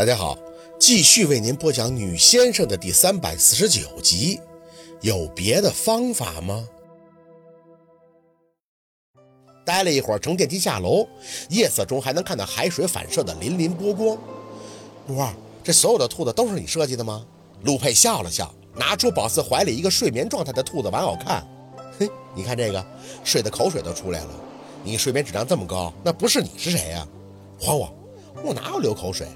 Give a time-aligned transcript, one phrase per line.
[0.00, 0.38] 大家好，
[0.78, 4.40] 继续为您播讲《女先生》的第三百四十九集。
[5.02, 6.66] 有别的方法吗？
[9.62, 11.06] 待了一会儿，乘电梯下楼，
[11.50, 14.16] 夜色中还能看到海水反射的粼粼波光。
[15.08, 17.22] 陆二，这所有的兔子都是你设计的吗？
[17.64, 21.46] 陆佩笑了笑，拿出宝四怀里一个睡眠状态的兔子玩偶看。
[21.98, 22.82] 嘿，你看这个，
[23.22, 24.30] 睡的口水都出来了。
[24.82, 27.06] 你睡眠质量这么高，那不是你是谁呀？
[27.60, 27.94] 还我！
[28.42, 29.28] 我哪有流口水？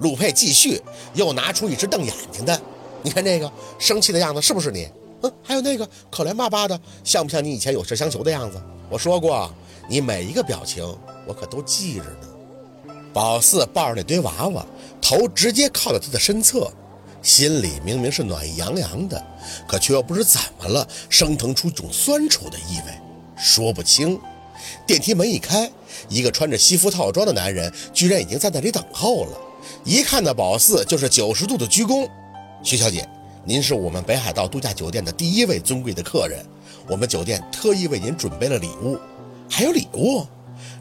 [0.00, 0.80] 陆佩继续，
[1.14, 2.60] 又拿出一只瞪眼睛的。
[3.02, 4.88] 你看这个生气的样子是不是你？
[5.22, 8.60] 嗯，还有那个可怜巴巴的，像不像你以前有事相求的样子？
[8.88, 9.50] 我说过，
[9.88, 10.84] 你每一个表情
[11.26, 12.96] 我可都记着呢。
[13.12, 14.64] 宝四抱着那堆娃娃，
[15.00, 16.72] 头直接靠在他的身侧，
[17.22, 19.22] 心里明明是暖洋洋的，
[19.68, 22.92] 可却又不知怎么了，升腾出一种酸楚的意味，
[23.36, 24.18] 说不清。
[24.86, 25.70] 电梯门一开，
[26.08, 29.38] 一个穿着西服套装的男人居然已经在那里等候了。
[29.84, 32.08] 一看到宝四，就是九十度的鞠躬。
[32.62, 33.08] 徐小姐，
[33.44, 36.44] 您是我们北海道度假酒店的第一位尊贵的客人，
[36.88, 38.98] 我们酒店特意为您准备了礼物，
[39.48, 40.26] 还有礼物。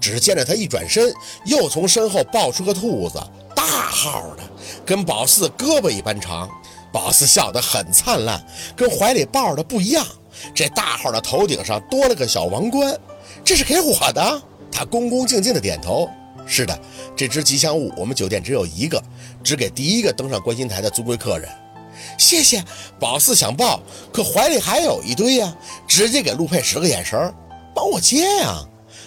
[0.00, 1.12] 只见着他一转身，
[1.44, 3.20] 又从身后抱出个兔子，
[3.54, 4.42] 大号的，
[4.84, 6.48] 跟宝四胳膊一般长。
[6.92, 8.42] 宝四笑得很灿烂，
[8.74, 10.06] 跟怀里抱着的不一样。
[10.54, 12.98] 这大号的头顶上多了个小王冠，
[13.44, 14.42] 这是给我的。
[14.72, 16.08] 他恭恭敬敬地点头。
[16.46, 16.78] 是的，
[17.16, 19.02] 这只吉祥物我们酒店只有一个，
[19.42, 21.48] 只给第一个登上观星台的尊贵客人。
[22.18, 22.62] 谢谢，
[23.00, 23.80] 宝四想抱，
[24.12, 25.54] 可怀里还有一堆呀，
[25.88, 27.32] 直接给陆佩使个眼神，
[27.74, 28.62] 帮我接呀。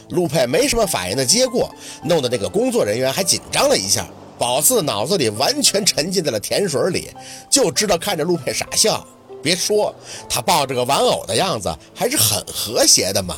[0.09, 1.73] 陆佩没什么反应的接过，
[2.03, 4.07] 弄得那个工作人员还紧张了一下。
[4.37, 7.09] 宝四脑子里完全沉浸在了甜水里，
[7.49, 9.05] 就知道看着陆佩傻笑。
[9.41, 9.93] 别说
[10.27, 13.37] 他抱着个玩偶的样子还是很和谐的嘛。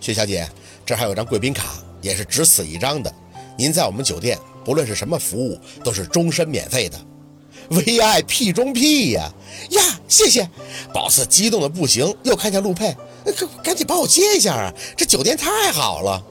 [0.00, 0.48] 薛小姐，
[0.84, 1.64] 这还有张贵宾卡，
[2.00, 3.12] 也是只此一张的。
[3.56, 6.98] 您在我们酒店，不论是什么服务，都是终身免费的
[7.70, 9.30] ，VIP 中 P 呀
[9.70, 9.82] 呀！
[10.08, 10.48] 谢谢，
[10.92, 14.72] 宝四激动的不行，又看见陆佩，赶赶紧帮我接一下啊！
[14.96, 16.22] 这酒店太好了。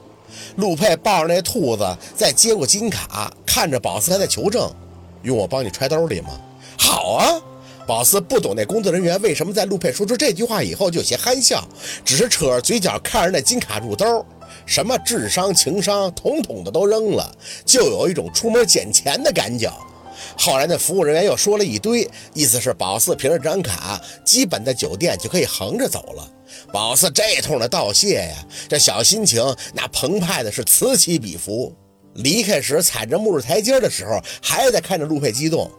[0.56, 4.70] 陆佩抱着那兔子，再接过金卡，看着宝四还在求证，
[5.22, 6.30] 用我帮你揣兜里吗？
[6.78, 7.40] 好啊！
[7.86, 11.66] 宝四不懂那工作人员为什么在陆佩说出这句话以后就有些憨笑，
[12.04, 14.24] 只是扯着嘴角看着那金卡入兜。
[14.66, 19.72] 什么智商、情商，统统的都扔了，就有一种出门捡钱的感觉。
[20.38, 26.28] 后来那服务人员又说了一堆，意思是宝四凭着这张卡，基本在酒店就可以横着走了。
[26.72, 29.42] 宝四这通的道谢呀，这小心情
[29.74, 31.74] 那澎湃的是此起彼伏。
[32.14, 35.70] 离开时踩着木质台阶的时候，还在看着陆佩激动。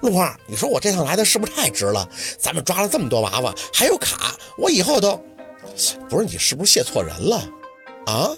[0.00, 2.08] 陆二，你说我这趟来的是不是太值了？
[2.38, 5.20] 咱们抓了这么多娃娃，还有卡，我以后都……
[6.08, 7.46] 不是你是不是谢错人了？
[8.06, 8.30] 啊！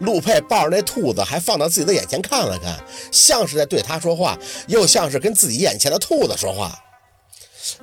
[0.00, 2.78] 陆佩抱着那兔子，还放到自己的眼前看了看，
[3.12, 6.78] 像是在对他说话，又像是跟自己眼前的兔子说话。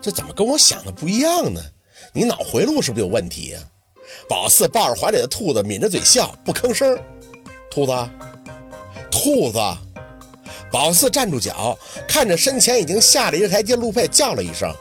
[0.01, 1.61] 这怎么跟我想的不一样呢？
[2.13, 3.59] 你脑回路是不是有问题呀？
[4.27, 6.99] 宝四抱着怀里的兔子，抿着嘴笑，不吭声。
[7.69, 8.09] 兔子，
[9.09, 9.59] 兔子！
[10.71, 11.77] 宝四站住脚，
[12.07, 14.73] 看着身前已经下了一个台阶，陆佩叫了一声：“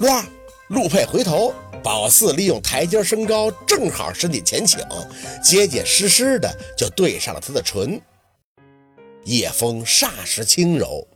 [0.00, 0.24] 陆二。”
[0.68, 1.52] 陆佩回头。
[1.82, 4.80] 宝四利用台阶升高，正好身体前倾，
[5.42, 8.00] 结结实实的就对上了他的唇。
[9.24, 11.06] 夜风霎时轻柔，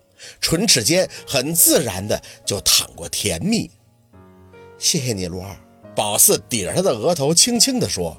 [0.40, 3.70] 唇齿间很自然的就淌过甜蜜。
[4.78, 5.56] 谢谢你，陆二。
[5.94, 8.16] 宝四抵着他的额头，轻轻地说：“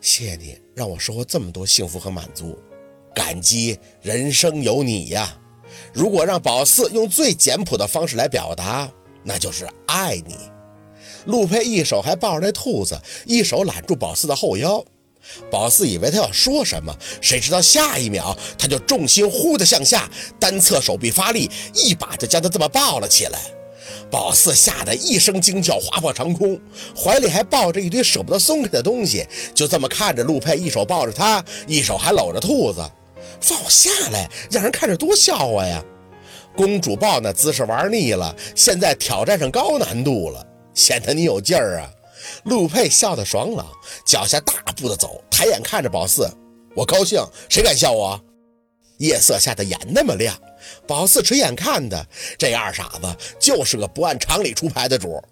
[0.00, 2.58] 谢谢你，让我收获这么多幸福和满足，
[3.14, 5.38] 感激人生有你呀。”
[5.92, 8.90] 如果让宝四用最简朴的方式来表达，
[9.22, 10.36] 那就是爱你。
[11.26, 14.84] 陆佩一手还抱着那兔子，一手揽住宝四的后腰。
[15.50, 20.08] 宝四以为他要说什么，谁知道下一秒他就重心忽的向下，
[20.40, 23.38] 单侧手臂发力，一把就将他这么抱了起来。
[24.10, 26.58] 宝四吓得一声惊叫，划破长空，
[26.96, 32.80] 怀里还抱着一堆舍不得松开的东西，就这么看着陆佩一手抱着他，一手还搂着兔子。
[33.40, 35.84] 放我下来，让人看着多笑话呀！
[36.56, 40.44] 公主抱那姿势玩腻了，现在挑战上高难度了。
[40.74, 41.90] 显得你有劲儿啊！
[42.44, 43.66] 陆佩笑得爽朗，
[44.04, 46.28] 脚下大步的走，抬眼看着宝四，
[46.74, 48.20] 我高兴，谁敢笑我？
[48.98, 50.36] 夜色下的眼那么亮，
[50.86, 52.06] 宝四垂眼看的，
[52.36, 55.22] 这二傻子就是个不按常理出牌的主，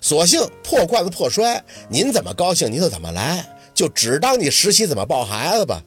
[0.00, 5.82] 索性破罐子破摔，您怎么高兴您就怎么来，就只当你实习怎么抱孩子吧。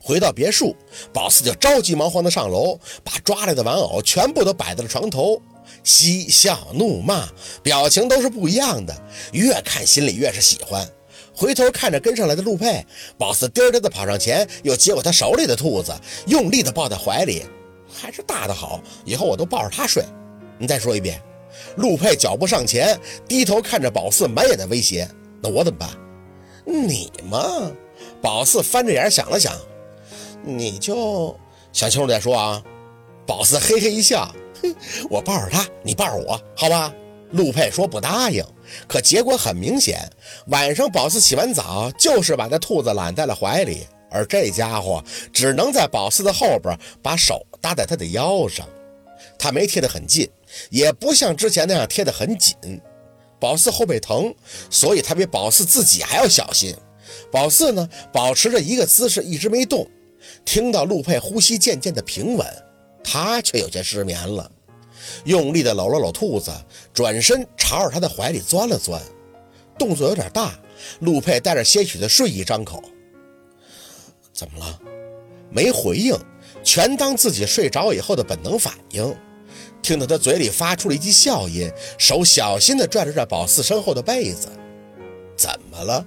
[0.00, 0.74] 回到别墅，
[1.12, 5.40] 宝四就着急忙慌的上楼，把抓来的玩偶全部都摆在了床头。
[5.84, 7.28] 嬉笑怒骂，
[7.62, 8.94] 表情都是不一样的，
[9.32, 10.86] 越看心里越是喜欢。
[11.34, 12.84] 回头看着跟上来的陆佩，
[13.16, 15.92] 宝四颠颠的跑上前，又接过他手里的兔子，
[16.26, 17.44] 用力的抱在怀里。
[17.92, 20.04] 还是大的好，以后我都抱着他睡。
[20.58, 21.20] 你再说一遍。
[21.76, 22.98] 陆佩脚步上前，
[23.28, 25.08] 低头看着宝四，满眼的威胁。
[25.42, 25.90] 那我怎么办？
[26.64, 27.70] 你嘛，
[28.20, 29.52] 宝四翻着眼想了想，
[30.42, 31.36] 你就
[31.72, 32.62] 想清楚再说啊。
[33.26, 34.34] 宝四嘿嘿一笑，
[35.10, 36.92] 我抱着他，你抱着我，好吧？
[37.32, 38.44] 陆佩说不答应，
[38.86, 39.98] 可结果很明显，
[40.48, 48.68] 晚上宝四洗完澡，就是把那兔子揽在了怀里，而这家伙只能在宝四的后边，把手搭在他的腰上，
[49.38, 50.28] 他没贴得很近。
[50.68, 52.54] 也不像之前那样贴得很紧，
[53.40, 54.34] 宝四后背疼，
[54.68, 56.76] 所以他比宝四自己还要小心。
[57.30, 59.88] 宝四呢，保持着一个姿势一直没动。
[60.44, 62.46] 听到陆佩呼吸渐渐的平稳，
[63.04, 64.50] 他却有些失眠了，
[65.24, 66.52] 用力的搂了搂兔子，
[66.92, 69.00] 转身朝着他的怀里钻了钻，
[69.78, 70.58] 动作有点大。
[71.00, 72.82] 陆佩带着些许的睡意张口
[74.34, 74.80] ：“怎么了？”
[75.48, 76.16] 没回应，
[76.64, 79.14] 全当自己睡着以后的本能反应。
[79.80, 84.48] 听到他嘴里发出了一句笑音，手小心地拽着拽宝四身后的被子。
[85.36, 86.04] 怎么了？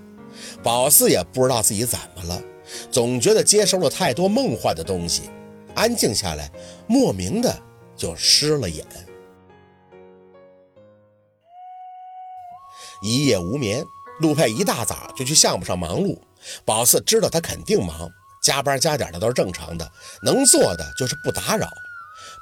[0.64, 2.42] 宝四也不知道自己怎么了，
[2.92, 5.24] 总觉得接收了太多梦幻的东西，
[5.76, 6.50] 安静下来，
[6.88, 7.56] 莫名的
[7.96, 8.86] 就失了眼。
[13.02, 13.86] 一夜无眠，
[14.20, 16.18] 陆佩一大早就去项目上忙碌。
[16.64, 18.10] 宝四知道他肯定忙，
[18.42, 19.92] 加班加点的都是正常的，
[20.24, 21.68] 能做的就是不打扰。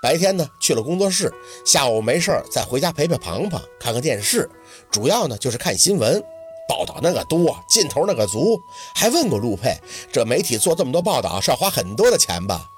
[0.02, 1.34] 白天呢去了工作室，
[1.66, 4.50] 下午没事儿再回家陪陪庞庞，看看电视，
[4.92, 6.22] 主要呢就是看新闻，
[6.70, 8.60] 报道那个多，劲头那个足。
[8.96, 9.82] 还问过陆佩，
[10.12, 12.70] 这媒体做这么多报道是要花很多的钱吧？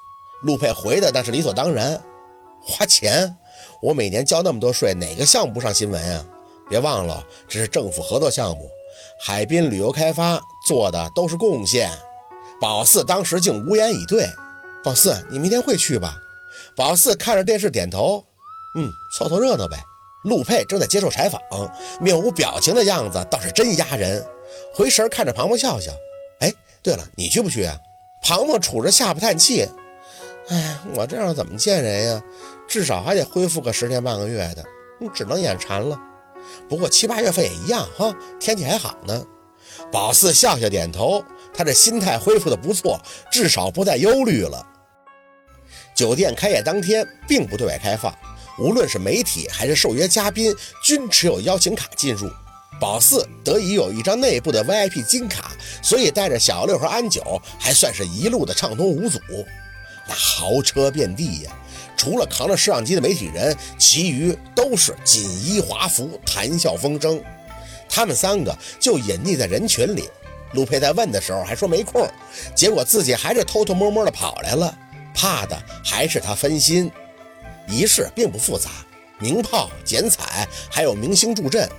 [0.46, 2.00] 陆佩回的那是理所当然，
[2.62, 3.36] 花钱？
[3.82, 6.24] 我每年交那么多税，哪个项目不上新闻啊？
[6.70, 8.70] 别忘了，这是政府合作项目，
[9.20, 11.90] 海滨旅游开发做的都是贡献。
[12.62, 14.30] 宝四当时竟无言以对。
[14.84, 16.16] 宝四，你明天会去吧？
[16.76, 18.24] 宝四看着电视点头，
[18.78, 18.88] 嗯，
[19.18, 19.80] 凑凑热闹呗。
[20.26, 21.42] 陆佩正在接受采访，
[22.00, 24.24] 面无表情的样子倒是真压人。
[24.76, 25.92] 回神看着庞庞笑笑，
[26.42, 26.54] 哎，
[26.84, 27.76] 对了，你去不去啊？
[28.22, 29.68] 庞庞杵着下巴叹气，
[30.50, 32.24] 哎，我这样怎么见人呀？
[32.68, 34.64] 至少还得恢复个十天半个月的，
[35.00, 36.00] 你只能眼馋了。
[36.70, 39.26] 不过七八月份也一样哈，天气还好呢。
[39.92, 43.00] 宝四笑笑点头，他这心态恢复的不错，
[43.32, 44.66] 至少不再忧虑了。
[45.96, 48.14] 酒店开业当天并不对外开放，
[48.60, 52.30] 无论是媒体还是受约嘉宾均持有邀请卡进入。
[52.80, 55.52] 宝四得以有一张内部的 VIP 金卡，
[55.82, 59.20] 所以带着小六和安九还算是一路的畅通无阻。
[60.07, 61.52] 那豪车遍地呀，
[61.98, 67.22] 除了扛着摄像机的媒体人，其余都是锦衣华服，谈笑风生。
[67.90, 70.10] 他们三个就隐匿在人群里。
[70.54, 72.07] 陆佩在问的时候还说没空，
[72.56, 74.78] 结果自己还是偷偷摸摸的跑来了。
[75.13, 76.92] 怕的还是他分心，
[77.68, 78.69] 仪式并不复杂，
[79.18, 81.69] 鸣炮、剪彩，还有明星助阵。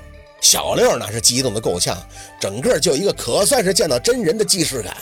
[0.40, 1.96] 小六那是激动的够呛，
[2.40, 4.96] 整个就一个可算是见到真人的既视感。